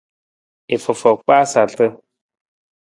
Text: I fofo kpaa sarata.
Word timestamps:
I 0.73 0.75
fofo 0.85 1.09
kpaa 1.19 1.45
sarata. 1.51 1.87